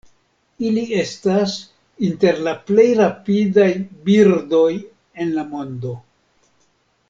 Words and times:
Ili 0.69 0.85
estas 1.01 1.53
inter 2.07 2.41
la 2.49 2.55
plej 2.71 2.87
rapidaj 3.01 3.69
birdoj 4.09 4.67
en 4.81 5.33
la 5.39 5.49
mondo. 5.55 5.97